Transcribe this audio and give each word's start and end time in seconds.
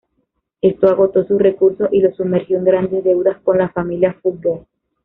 Esto 0.61 0.87
agotó 0.89 1.25
sus 1.25 1.39
recursos 1.39 1.87
y 1.91 2.01
los 2.01 2.15
sumergió 2.15 2.57
en 2.57 2.63
grandes 2.63 3.03
deudas 3.03 3.39
con 3.43 3.59
la 3.59 3.69
Familia 3.69 4.15
Fugger. 4.19 4.65